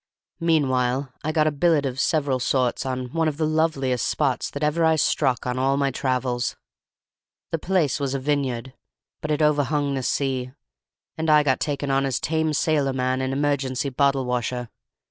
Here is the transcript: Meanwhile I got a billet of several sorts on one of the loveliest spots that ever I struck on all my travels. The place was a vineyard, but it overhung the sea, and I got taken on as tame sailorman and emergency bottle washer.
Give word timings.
Meanwhile 0.39 1.13
I 1.23 1.31
got 1.31 1.45
a 1.45 1.51
billet 1.51 1.85
of 1.85 1.99
several 1.99 2.39
sorts 2.39 2.87
on 2.87 3.13
one 3.13 3.27
of 3.27 3.37
the 3.37 3.45
loveliest 3.45 4.07
spots 4.07 4.49
that 4.49 4.63
ever 4.63 4.83
I 4.83 4.95
struck 4.95 5.45
on 5.45 5.59
all 5.59 5.77
my 5.77 5.91
travels. 5.91 6.55
The 7.51 7.59
place 7.59 7.99
was 7.99 8.15
a 8.15 8.19
vineyard, 8.19 8.73
but 9.21 9.29
it 9.29 9.43
overhung 9.43 9.93
the 9.93 10.01
sea, 10.01 10.53
and 11.19 11.29
I 11.29 11.43
got 11.43 11.59
taken 11.59 11.91
on 11.91 12.07
as 12.07 12.19
tame 12.19 12.53
sailorman 12.53 13.21
and 13.21 13.31
emergency 13.31 13.89
bottle 13.89 14.25
washer. 14.25 14.69